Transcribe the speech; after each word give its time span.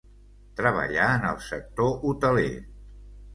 Treballà 0.61 1.09
en 1.17 1.27
el 1.33 1.37
sector 1.49 1.93
hoteler. 2.13 2.49